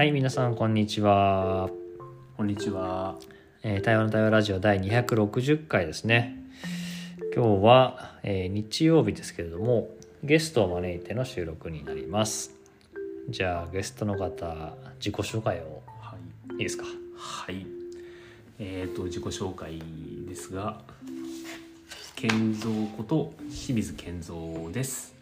[0.00, 1.68] はい、皆さんこんにちは。
[2.38, 3.18] こんにちは。
[3.62, 6.38] えー、台湾の台湾ラジオ第260回ですね。
[7.36, 9.90] 今日は、えー日曜日ですけれども、
[10.24, 12.52] ゲストを招いての収録になります。
[13.28, 16.16] じゃあゲストの方、自己紹介をは
[16.48, 16.54] い。
[16.54, 16.84] いいですか？
[17.18, 17.66] はい。
[18.58, 19.82] えっ、と自己紹介
[20.26, 20.80] ですが、
[22.16, 25.19] 健三こと清水健三です。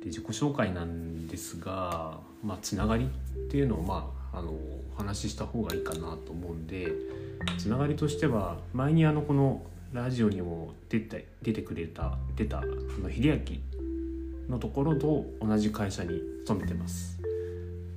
[0.00, 3.08] で自己紹介なんですが、まあつながりっ
[3.50, 6.92] ていうのをまああのお話しした方がいいかなと思うんで、
[7.58, 12.64] つながりとしては前にあのこのラジオにも出て出てくれた出たあ
[13.02, 13.42] の秀
[14.48, 17.18] 明のところと同じ会社に勤めてます。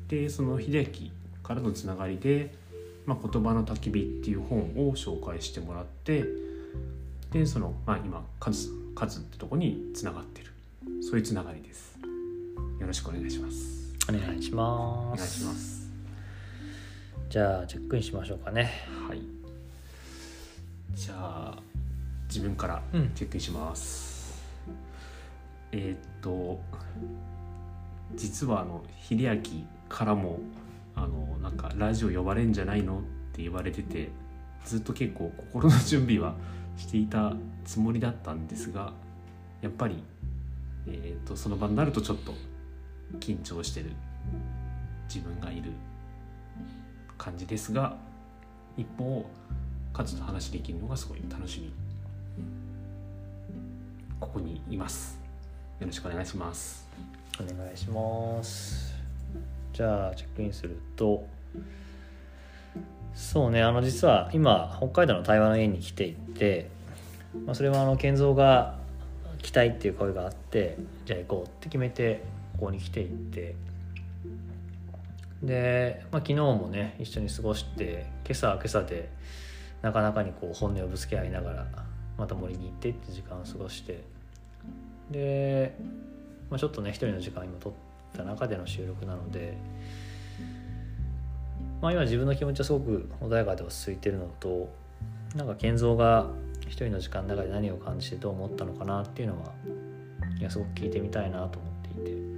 [0.07, 1.09] でその秀明
[1.43, 2.53] からのつながりで
[3.05, 6.25] 「まあ、言葉の焚き火」っていう本を紹介してもらって
[7.31, 10.51] でその、まあ、今カズカズってとこにつながってる
[11.01, 11.90] そういうつながりです
[12.79, 13.93] よろしくお願いします。
[14.09, 15.13] お願いします。
[15.13, 15.91] お願いします。
[17.29, 18.71] じゃあチェックインしましょうかね。
[19.07, 19.21] はい。
[20.93, 21.57] じゃあ
[22.27, 23.11] 自分からうん。
[23.13, 24.41] チェックインします、
[25.71, 26.59] えーっと
[28.15, 29.41] 実はあの秀明
[29.87, 30.39] からも
[30.95, 34.09] あのなんかラジオ呼ばれんじゃないのって言われてて
[34.65, 36.35] ずっと結構心の準備は
[36.77, 38.93] していたつもりだったんですが
[39.61, 40.03] やっぱり、
[40.87, 42.33] えーっとその場になるとちょっと
[43.19, 43.91] 緊張してる
[45.13, 45.71] 自分がいる
[47.17, 47.97] 感じですが
[48.77, 49.25] 一方
[49.93, 51.73] カズと話できるのがすごい楽しみ。
[54.19, 55.19] ここにいます。
[55.79, 56.87] よろしくお願いします。
[57.39, 58.93] お願いします。
[59.73, 61.25] じゃあチェックインすると
[63.13, 66.69] そうねあの実は今北海道の台湾の家に来ていて、
[67.45, 68.77] まあ、それはあの健三が
[69.41, 73.55] 来たいっていう声があってじゃあ行こうって決めてここに来ていて。
[75.43, 79.09] で、まあ、昨日もね一緒に過ごして今朝は今朝で
[79.81, 81.67] なかなかにこう本音をぶつけ合いながら
[82.15, 84.03] また森に行ってって時間を過ごして。
[85.09, 85.75] で
[86.51, 89.57] まあ、ちょっとね一人の時間を今取った中での収録なので、
[91.81, 94.69] まあ、今自分の気持ちはすごく穏やかで落ち着いてるのと
[95.33, 96.27] なんか健三が
[96.71, 99.51] 一人の時間の中で何を感じてどう思ったのかなっていうのは
[100.39, 102.31] いやすごく聞いてみたいなと思っていて。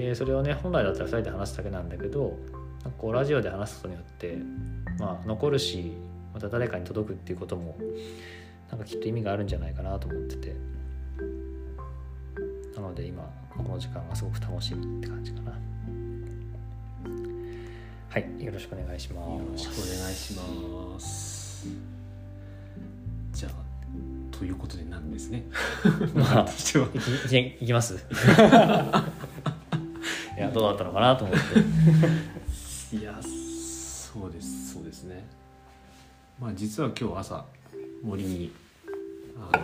[0.00, 2.38] でそれをね本来だったら2人で話すだけなんだけど
[2.82, 4.38] なんかこうラジオで話すことによって、
[4.98, 5.92] まあ、残るし
[6.32, 7.76] また誰かに届くっていうことも
[8.70, 10.54] なんかきっと意味があるんじゃないかなと思ってて。
[12.74, 13.22] なので今
[13.56, 15.52] この時間がすごく楽しみって感じかな。
[18.10, 19.30] はいよろしくお願いします。
[19.30, 21.93] よろしくお願いします。
[24.44, 25.46] ということでなんですね。
[26.14, 26.44] まあ。
[26.44, 26.86] としては。
[27.62, 27.98] いきますい
[30.38, 31.36] やどうだったのかなと思っ
[32.90, 32.96] て。
[32.96, 35.26] いやそうですそうですね。
[36.38, 37.46] まあ実は今日朝
[38.02, 38.52] 森に
[39.50, 39.62] あの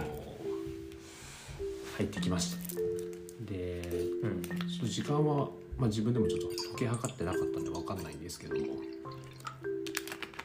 [1.98, 2.74] 入ってきました
[3.52, 3.82] で
[4.22, 8.64] うんちょっと時間は、まあ、自分でもちょっと時計測ってなかったんで分かんないんですけども。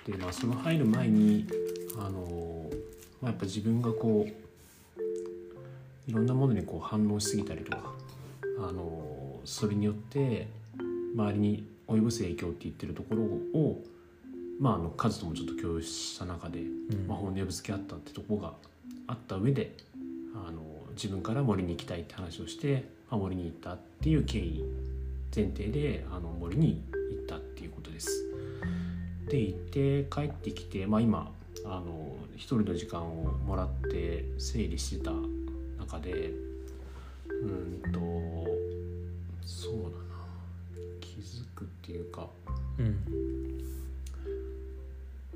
[0.05, 1.47] でまあその入る前に
[1.97, 2.54] あの、
[3.25, 5.01] まあ、やっぱ自分がこう
[6.07, 7.91] いろんなものにこう反応しすぎたりとか
[8.59, 10.47] あのそれによって
[11.15, 13.83] 周りに及ぼす影響って言ってるところを
[14.59, 18.53] まああの数ともちょっと共有した中で、うんまあ、本音をぶつけ合ったってところが
[19.07, 19.75] あった上で
[20.35, 20.61] あの
[20.93, 24.63] 自分から森に行きたいって話をして、まあ、森に行ったっていう経緯
[25.35, 28.31] 前提であの森に行ったっていうことです。
[29.27, 31.31] で行って帰ってきて、まあ、今
[31.67, 35.11] あの一人の時間をもらって整理してた
[35.79, 36.31] 中で
[37.27, 37.99] うんと
[39.41, 39.93] そうだな。
[40.99, 42.27] 気づくっていうか。
[42.79, 42.99] うん。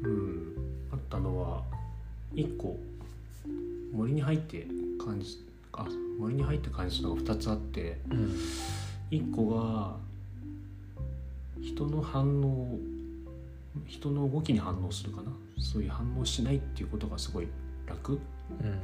[0.02, 0.56] うん。
[0.92, 1.64] あったのは
[2.34, 2.78] 一個
[3.94, 4.66] 森に入って
[5.04, 5.86] 感じあ
[6.20, 8.36] 森に入って感じたのが2つあってうん。
[9.12, 9.96] 1個が
[11.62, 12.78] 人の反応
[13.86, 15.32] 人の動きに反応するかな？
[15.58, 17.48] そういう反応しないっていうことがすごい
[17.86, 18.16] 楽う
[18.64, 18.82] ん。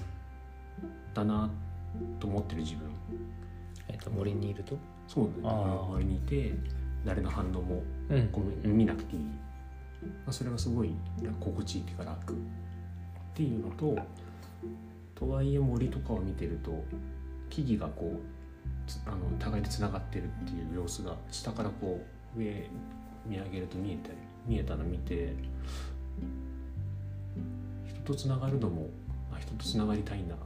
[1.14, 1.50] だな
[2.20, 2.90] と思ってる自分。
[3.88, 4.78] えっ、と森にいると？
[5.08, 5.56] そうだね。
[5.90, 6.54] 森にいて
[7.06, 8.28] 誰の反応もうん。
[8.30, 9.30] こう見なくていい、ま
[10.28, 10.94] あ、それがすごい
[11.40, 12.34] 心地いいっていうか楽。
[12.34, 12.38] っ
[13.34, 13.98] ていうのと
[15.14, 16.84] とはいえ森とかを見てると
[17.50, 22.02] 木々がこうつあの互いでつながってるっていう様子が下からこ
[22.36, 22.70] う上
[23.26, 24.16] 見上げると見えたり
[24.48, 25.34] 見えたの見て
[27.88, 28.90] 人とつながるのも
[29.34, 30.38] あ人とつながりたいなっ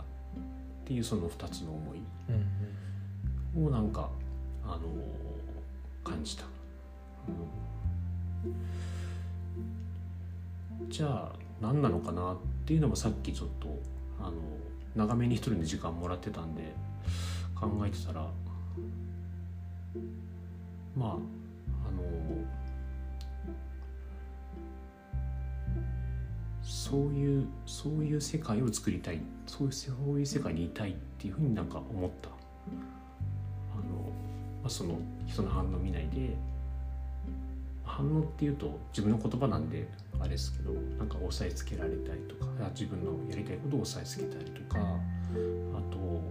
[0.86, 2.00] ていうその2つの思い
[3.56, 4.10] うんをなんか
[4.64, 4.80] あの
[6.04, 6.44] 感じた、
[10.84, 11.32] うん、じゃあ
[11.62, 13.68] 何なのかなっていうのもさっきちょっと
[14.20, 14.34] あの
[14.96, 16.74] 長めに一人の時間もらってたんで
[17.60, 18.28] 考えてたら
[20.96, 21.22] まああの
[26.70, 29.20] そういうそういう世界を作りたい。
[29.48, 32.30] そういうそうい世界にいたいっていうふうになんか思った。
[32.30, 33.82] あの、
[34.62, 36.38] まあ、その人の反応見ないで
[37.84, 39.88] 反応っていうと自分の言葉なんで
[40.20, 45.02] あれですけどなんか押さえつけられたりとか自分のやりたいことを押さえつけたりとかあ
[45.92, 46.22] と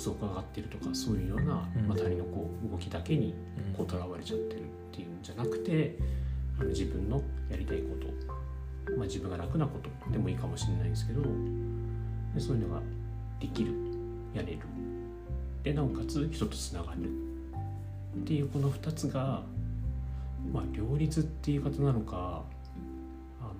[0.00, 1.54] 子を伺ってるとかそういうような、
[1.86, 3.34] まあ、他人のこう動きだけに
[3.86, 5.96] とらわれちゃってるっていうんじゃなくて
[6.58, 7.96] あの自分のやりたいこ
[8.86, 12.80] と、まあ、自分が楽なことでもいいかもしれないですけどでそういうのが
[13.38, 13.72] できる
[14.34, 14.58] やれる。
[15.62, 17.00] でなおかつ人とつながる
[18.16, 19.42] っていうこの2つが、
[20.52, 22.42] まあ、両立っていう方なのか
[23.40, 23.54] あの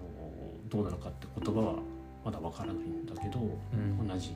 [0.69, 1.75] どうなのかって言葉は
[2.25, 4.35] まだわからないんだけど、うん、同じ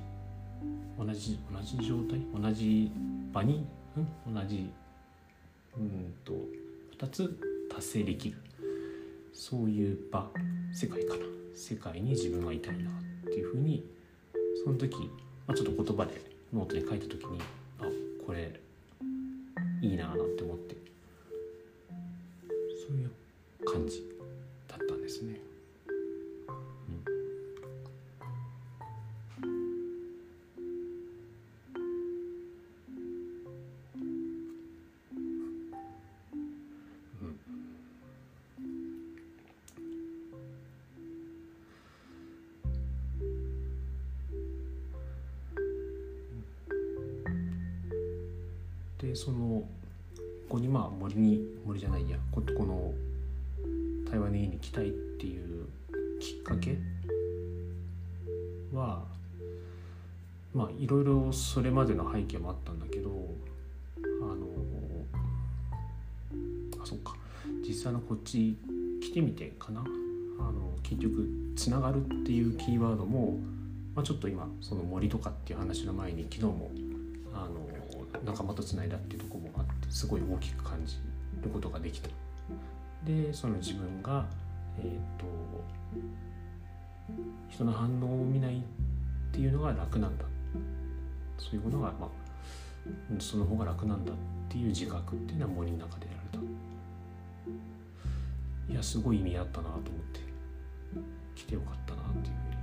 [0.98, 2.20] 同じ同じ状態？
[2.34, 2.90] 同じ
[3.32, 3.66] 場に、
[3.96, 4.70] うん、同じ
[5.76, 6.32] うんと
[6.98, 7.38] 2つ
[7.70, 8.36] 達成できる。
[9.32, 10.30] そういう場
[10.72, 11.24] 世界かな。
[11.54, 12.92] 世界に自分がいたいなっ
[13.26, 13.84] ていうふうに
[14.64, 14.96] その時、
[15.46, 16.20] まあ、ちょっと言葉で
[16.52, 17.40] ノートに書いた時に
[17.78, 17.84] あ
[18.26, 18.60] これ
[19.80, 20.84] いいなって思って。
[22.86, 23.10] そういう
[23.64, 24.04] 感じ
[24.68, 25.40] だったんですね。
[49.14, 49.68] でそのこ
[50.48, 52.92] こにまあ森に森じゃないやここの
[54.10, 55.68] 台湾の家に来たいっていう
[56.18, 56.76] きっかけ
[58.72, 59.04] は
[60.52, 63.10] まあいろいろそれまでの背景もあったんだけど
[64.20, 64.46] あの
[66.82, 67.14] あそっか。
[67.66, 68.56] 実際のこっち
[69.00, 69.84] 来てみてかな。
[70.40, 73.38] あの結局「つながる」っていうキーワードも、
[73.94, 76.72] まあ、ちょっと今その森とかっていう話の前に昨日も
[77.32, 77.63] あの
[78.24, 80.96] 仲間とつないだっていうとこもあってすごい大きく感じ
[81.42, 82.08] ることができた。
[83.04, 84.26] でその自分が、
[84.78, 85.26] えーと、
[87.50, 88.62] 人の反応を見ないっ
[89.32, 90.24] ていうのが楽なんだ
[91.38, 94.16] そういうものが、まあ、その方が楽なんだっ
[94.48, 96.44] ていう自覚っていうのは森の中でやられた。
[98.72, 100.20] いやすごい意味あったなと思って
[101.34, 102.54] 来てよかったなっていうふうに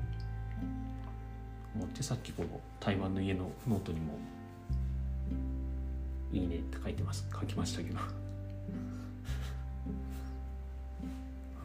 [1.75, 4.18] 思ってさっきこの台湾の家のノートにも
[6.31, 7.99] いいねって書いてます書きましたけど。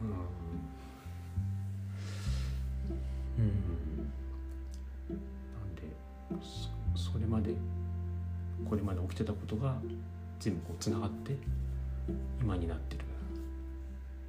[0.01, 0.03] う
[3.41, 3.51] ん、うん、
[5.09, 5.15] な
[5.65, 5.83] んで
[6.95, 7.53] そそれまで
[8.69, 9.75] これまで起きてたことが
[10.39, 11.35] 全部こうつながって
[12.41, 13.03] 今になってる、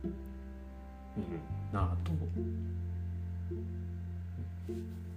[0.05, 2.15] うん、なあと、う
[4.73, 5.08] ん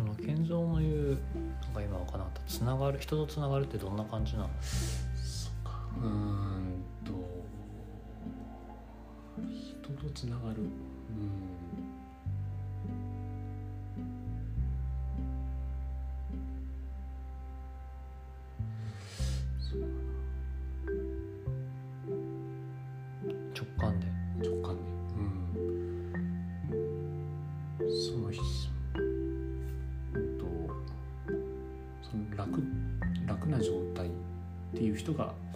[0.00, 1.18] その健三の言う
[1.62, 4.50] なんか今分からなかったつながる人とつながるってどんな感じなの？
[6.02, 7.12] うんと
[9.50, 10.62] 人とつながる。
[10.62, 10.70] うん。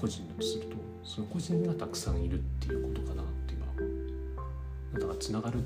[0.07, 5.61] 人がたくさんいるっていうことかなっていうのはだからつながる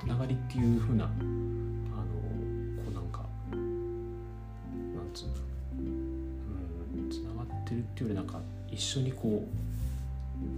[0.00, 3.20] つながりっていうふうなあのこうなんか
[3.50, 5.44] なんつうんだろ
[5.78, 5.82] う。
[5.82, 9.46] うんつながってるっていうよりなんか一緒にこ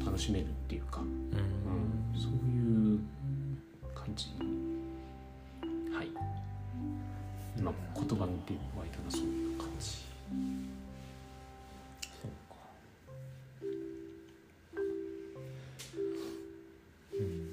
[0.03, 3.01] う楽しめるっていうか、うん、そういう
[3.95, 4.29] 感じ。
[5.95, 6.09] はい。
[7.57, 10.05] 今言葉に出湧いたのはそういう感じ。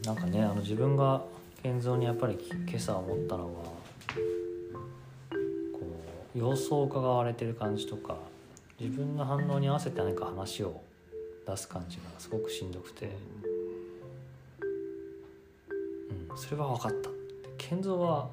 [0.04, 1.22] なんかねあの自分が
[1.62, 3.50] 健三にやっぱり今朝思ったのは
[5.74, 5.80] こ
[6.36, 8.18] う様子を伺われてる感じとか
[8.80, 10.82] 自分の反応に合わせて何か話を
[11.48, 13.12] 出す感じがすごくしんどくて、
[16.30, 17.10] うん、それは分かった
[17.60, 18.28] 健三は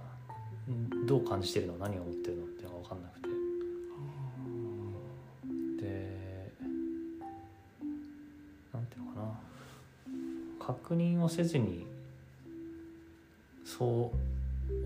[0.71, 1.77] んどう感じてるの？
[1.77, 2.45] 何を思ってるの？
[2.45, 3.28] っていうのが分かんなくて
[10.89, 11.87] 確認をせずに
[13.63, 14.11] そ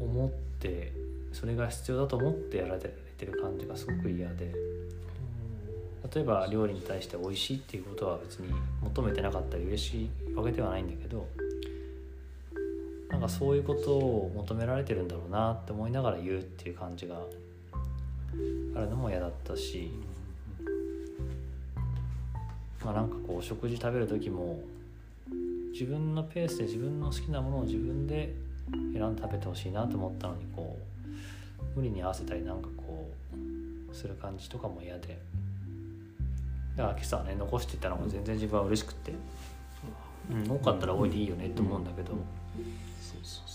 [0.00, 0.92] う思って
[1.32, 4.52] それが必要だと思ってやられてる感じがすごく嫌で
[6.12, 11.28] 例えば料理に対して美味しいっていうことは別に求めてなかったり嬉しいわけではないんだけど
[13.08, 17.14] なんかそういうことを求められてるんだろうなって思いながら言うっていう感じが
[18.74, 19.92] あるのも嫌だったし
[22.84, 24.58] まあなんかこう食事食べる時も
[25.72, 28.34] 自分のペースで自分の好きなものを自分で
[28.70, 30.78] 選んで食べてほしいなと思ったのにこ
[31.74, 33.10] う無理に合わせたりなんかこ
[33.90, 35.18] うする感じとかも嫌で。
[36.76, 39.12] だから今朝はね残していったのが全然自分は嬉しくって、
[40.30, 42.14] うん、多かったら多いでいいよねって思うんだけど、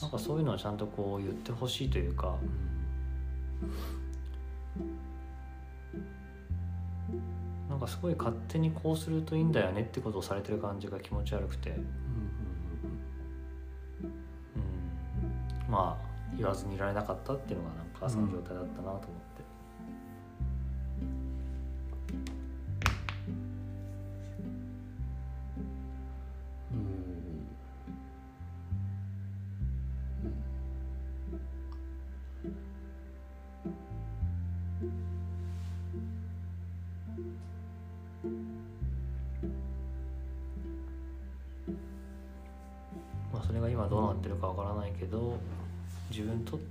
[0.01, 2.36] なんかそういうのはちゃんとこう言ってほしいというか
[7.77, 11.86] なんかすごい勝手にこうするといいんだよねってことをされてる感じが気持ち悪くて、うん
[15.69, 19.07] まあ言わずにいられなかったっていうのがなんか朝の状態だったなと思って。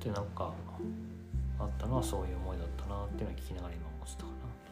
[0.06, 0.52] ってなんか
[1.58, 4.65] あったのはそういう思いだったなっていうのは聞きながら今思ってたかな。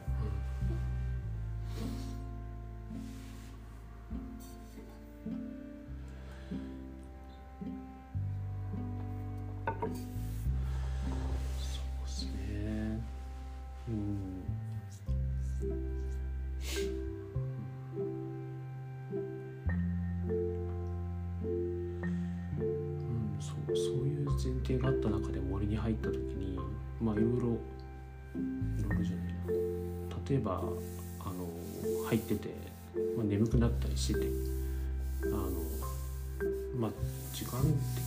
[24.74, 26.58] いう前提があった中で森に入った時に
[27.00, 27.40] まあいろいろい
[28.82, 30.62] ろいろじゃないな例えば
[31.20, 31.48] あの
[32.08, 32.48] 入ってて、
[33.16, 34.26] まあ、眠くなったりしてて
[35.24, 35.50] あの
[36.78, 36.90] まあ
[37.32, 37.60] 時間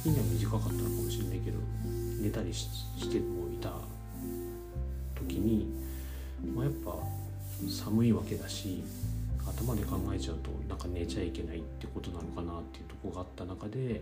[0.03, 1.57] 的には短かったのかもしれないけど
[2.21, 3.71] 寝たりしてもいた
[5.15, 5.67] 時に、
[6.55, 6.95] まあ、やっぱ
[7.69, 8.83] 寒いわけだし
[9.47, 14.01] 頭で考えちゃうとなんか寝ちゃいけないってことなのかなっていうとこがあった中で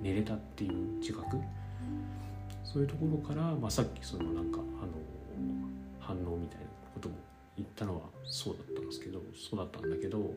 [0.00, 1.36] 寝れたっていう自覚？
[2.64, 4.92] そういうところから、まあ、さっきそのなんかあの
[6.00, 7.14] 反応みたいなことも
[7.56, 10.34] 言ったのはそうだったんですけどそうだったんだけど、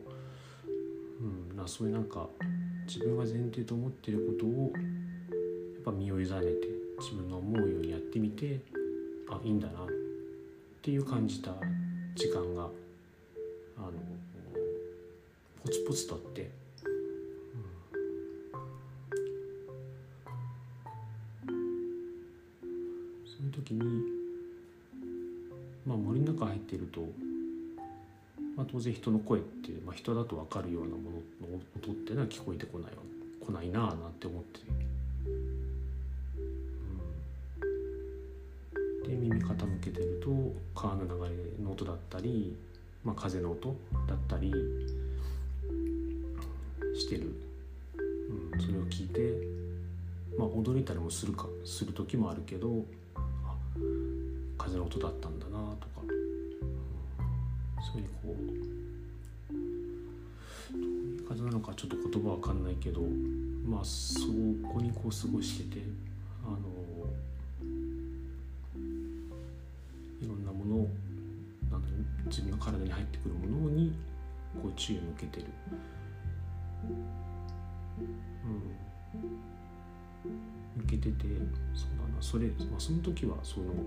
[1.20, 2.28] うん、なそういうなんか
[2.86, 8.60] 自分が前提と思ってることをやっぱ身を委ねて自分の思うようにやってみて
[9.28, 9.86] あいいんだなっ
[10.82, 11.52] ていう感じた
[12.14, 12.68] 時間が
[13.76, 13.92] あの
[15.62, 16.50] ポツポツとあって、
[23.70, 24.02] 時に、
[25.86, 27.02] まあ、森の中入っていると、
[28.56, 31.00] まあ、当然人の声って、まあ、人だと分かるようなもの
[31.48, 32.98] の音っていうのは聞こえてこないわ
[33.46, 34.60] 来ないなあなんて思って、
[39.04, 40.30] うん、で耳傾けてると
[40.74, 41.10] 川の流
[41.58, 42.56] れの音だったり、
[43.04, 43.76] まあ、風の音
[44.08, 44.52] だったり
[46.94, 47.32] してる、
[48.52, 49.46] うん、それを聞いて、
[50.36, 52.84] まあ、驚いたりもするかする時もあるけど
[54.58, 56.08] 風の音だったんだなとか、うん、
[57.82, 58.36] そういうこう
[60.72, 63.00] どういう風なのかちょっと言葉わかんないけど
[63.66, 65.82] まあそこにこう過ごしてて
[66.44, 66.58] あの
[70.22, 70.88] いろんなものを
[71.70, 71.82] なん
[72.26, 73.92] 自分の体に入ってくるものに
[74.60, 75.46] こう注意を向けてる。
[78.44, 78.60] うん、
[80.76, 81.26] 向けてて
[81.74, 82.20] そうだな。
[82.20, 83.82] それ、まあ、その時はそのなんだ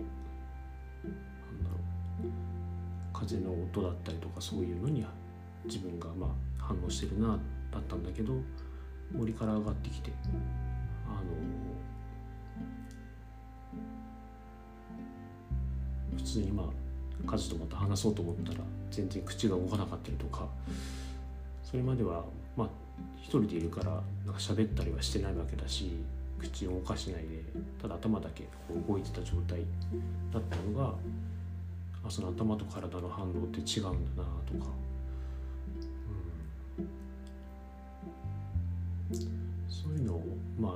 [1.70, 1.76] ろ
[2.24, 2.54] う。
[3.14, 5.06] 風の音だったりとかそういうのに
[5.66, 7.40] 自分がまあ反応してるな
[7.72, 8.34] だったんだけど
[9.14, 10.12] 森から上がってきて
[11.08, 11.22] あの
[16.18, 16.68] 普通にまあ
[17.30, 18.60] カズとまた話そうと思ったら
[18.92, 20.48] 全然口が動かなかったりとか
[21.64, 22.26] それまでは
[22.58, 22.70] まあ
[23.18, 23.92] 一人でいるから
[24.26, 26.04] なんか喋ったりはしてないわけだし
[26.44, 27.44] 口を動かしないで
[27.82, 29.60] ただ頭だけこう動いてた状態
[30.32, 30.94] だったのが
[32.06, 34.72] あその頭と体の反応って違うんだなとか、
[39.12, 39.18] うん、
[39.70, 40.24] そういうのを
[40.60, 40.72] まあ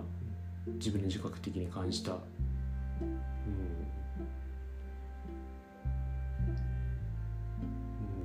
[0.75, 2.11] 自分で自覚的に感じた。
[2.11, 3.07] うん。
[3.07, 3.17] うん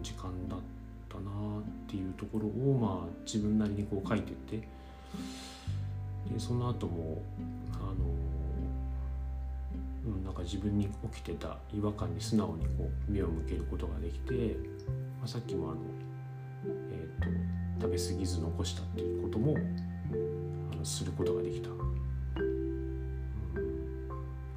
[0.02, 0.58] 時間だっ
[1.08, 1.30] たな
[1.60, 4.68] っていうところをまあ自分なりにこう書いてって
[6.32, 7.22] でその後も
[7.74, 7.94] あの
[10.04, 14.56] うん、なんか自分に起きてた違和感に素直にこう目を向けることができて、
[15.18, 15.80] まあ、さっきもあの、
[16.90, 17.22] えー
[17.78, 19.54] と、食べ過ぎず残したっていうことも
[20.72, 21.78] あのすることができた、うん、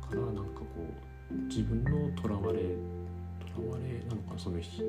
[0.02, 0.66] からなんかこ
[1.32, 4.82] う自分のとらわれとらわれなのかその日。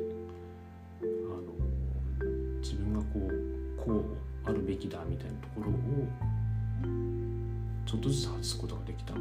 [1.02, 1.52] あの
[2.60, 3.30] 自分がこう
[3.76, 5.72] こうあるべきだみたいなところを
[7.86, 9.14] ちょっとずつ外すことができた。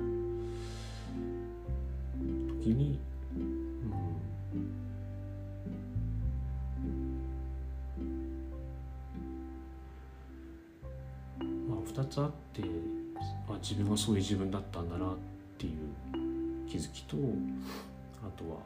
[2.65, 2.97] 時に、
[3.35, 3.39] う
[11.43, 12.63] ん、まあ2つあって、
[13.47, 15.17] まあ、自分がそういう自分だったんだなっ
[15.59, 15.73] ていう
[16.67, 17.17] 気づきと
[18.25, 18.57] あとは、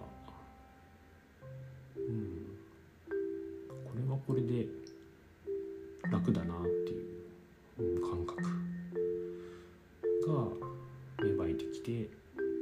[1.97, 2.55] うん、
[3.83, 4.65] これはこれで
[6.09, 6.57] 楽だなっ
[7.77, 8.68] ていう感覚。
[11.89, 12.09] て、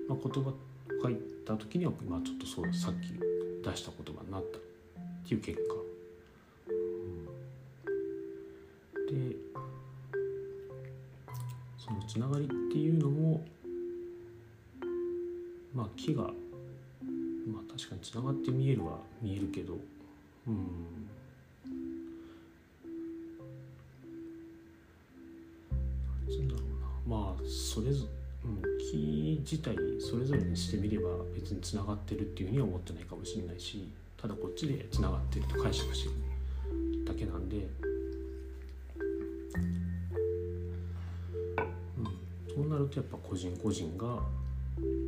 [0.07, 0.53] まあ、言葉
[1.01, 3.07] 書いた時にはまあちょっとそうさっき
[3.63, 4.61] 出した言葉になったっ
[5.27, 5.63] ていう結果、
[9.11, 9.35] で
[11.77, 13.43] そのつながりっていうのも
[15.73, 16.33] まあ木がまあ
[17.77, 19.77] 確かにつながって見えるは見えるけど。
[20.47, 21.07] うん。
[26.29, 26.59] なんだろ
[27.07, 27.17] うな。
[27.17, 28.16] まあそれぞれ
[29.49, 33.87] 自体それぞれにしてみれば別につながってるっていうふうには思ってないかもしれないし
[34.21, 37.59] ただこっちでつながってると解釈してるだけなんで、う
[42.01, 42.05] ん、
[42.53, 44.05] そうなるとやっぱ個人個人が、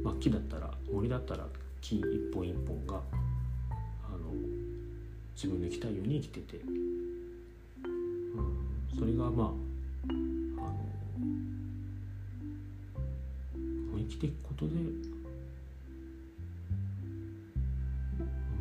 [0.06, 1.46] まあ、木だったら森だったら
[1.82, 4.32] 木一本一本があの
[5.36, 6.64] 自分の生きたいように生きてて、
[7.84, 9.69] うん、それがまあ
[14.10, 14.74] きていくことで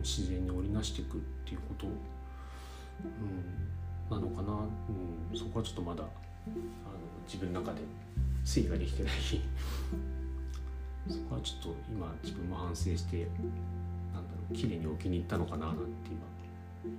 [0.03, 1.95] 自然に織りなしていくっていうこと、うん、
[4.11, 4.53] なのかな、
[5.33, 6.13] うん、そこはちょっとまだあの
[7.27, 7.81] 自分の中で
[8.45, 9.13] 整理ができてない
[11.09, 13.27] そこはちょっと今自分も反省して
[14.15, 16.25] なんだろう綺麗に置きに行ったのかななんて今、
[16.85, 16.95] うん、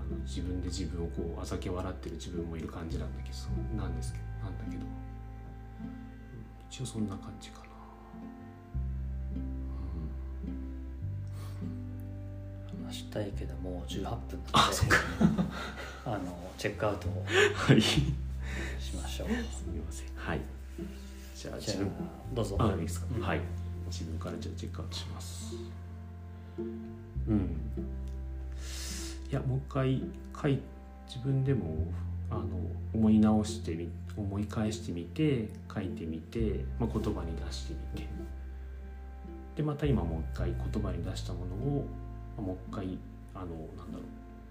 [0.00, 3.36] あの自分で自分をこうあざけ笑ってる自分もいる感じなんだけど
[3.82, 5.11] なんですけどなんだけど。
[6.72, 7.64] 一応そんな感じかな、
[12.78, 15.46] うん、話したいけどもう18分なので
[16.06, 17.26] あのチェックアウトを
[18.80, 20.06] しましょう、はい、すみません。
[20.14, 20.40] はい。
[21.34, 21.90] じゃあ自分。
[22.32, 22.56] どうぞ。
[22.58, 23.40] あいいですか、うん、はい。
[23.88, 25.54] 自分からじゃあチェックアウトします。
[26.58, 26.62] う
[27.34, 27.60] ん。
[29.30, 30.02] いやもう一回
[30.40, 30.58] 書い
[31.06, 31.92] 自分でも
[32.32, 32.44] あの
[32.94, 38.08] 思い直してみ思い返してみて書いてみて、まあ、言葉に出してみて。
[39.56, 41.86] でまた今もう一回言葉に出したものを、
[42.38, 42.98] まあ、もう一回
[43.34, 44.02] あのなんだろう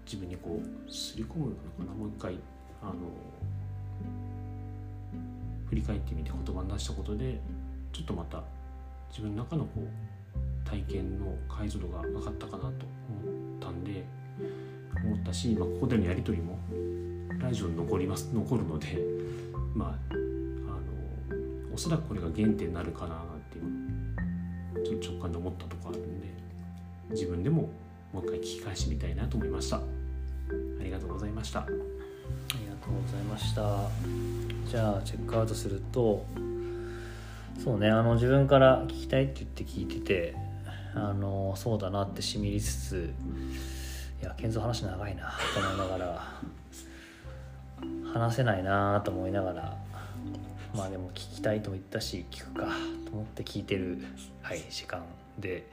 [0.04, 1.92] 自分にこうすり込むのかな。
[1.92, 2.38] もう一回
[2.80, 2.92] あの
[5.68, 7.40] 振り返ってみて言葉に出したことで
[7.92, 8.42] ちょっとまた
[9.08, 12.72] 自分の中のこう体験の解像度が上がったかなと思っ
[13.60, 14.04] たんで
[15.04, 16.58] 思ったし、まあ、ここでのやり取りも
[17.42, 18.98] ラジオに残ります残るので
[19.74, 26.28] まああのおそらくこれが原点になるかななんて今ちょっと直感で思ったとこあるんで
[27.10, 27.70] 自分でも
[28.12, 29.76] もう一回聞き返してみたいなと思いました。
[29.76, 29.80] あ
[30.82, 31.60] りがとうございました。
[31.60, 31.82] ありが
[32.84, 33.88] とうございました。
[34.70, 36.24] じゃあチェックアウトすると
[37.62, 40.34] そうねあの自分から聞きたいって言って聞いてて
[40.94, 43.14] あのそうだなってしみりつつ
[44.20, 46.32] いや健三話長いなと思いながら
[48.12, 49.76] 話せないなと思いながら
[50.74, 52.66] まあでも聞きたいとも言ったし聞くか
[53.04, 53.98] と思って聞いてる、
[54.40, 55.02] はい、時間
[55.38, 55.66] で、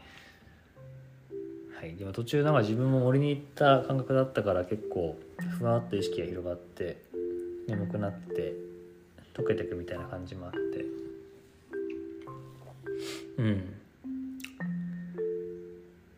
[1.79, 5.17] はい、でも途中なんか自分も森に行った感覚だったから結構
[5.57, 7.01] ふわっと意識が広がって
[7.67, 8.53] 眠くなって
[9.33, 10.85] 溶けてくみたいな感じもあって。
[13.37, 13.73] うん。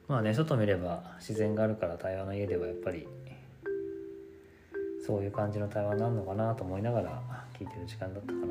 [0.08, 3.08] まあね外見れば自然があるから対話の家ではやっぱり
[5.12, 7.22] そういう感じの対話になるのかなと思いながら
[7.60, 8.46] 聞いてる時間だったかな。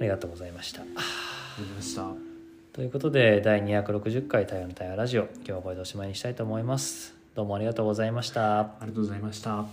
[0.00, 0.80] ありがとうございました。
[0.80, 2.08] ありがとうございました。
[2.72, 5.28] ということで第260回対話の対話ラジオ。
[5.36, 7.14] 今日はこれでおしまいにしたいと思います。
[7.36, 8.58] どうもありがとうございました。
[8.58, 9.66] ありがとうございました。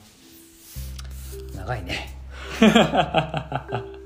[1.55, 2.15] 長いね